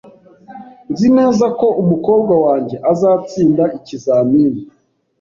Nzi 0.91 1.07
neza 1.17 1.45
ko 1.59 1.67
umukobwa 1.81 2.33
wanjye 2.45 2.75
azatsinda 2.91 3.63
ikizamini. 3.77 4.61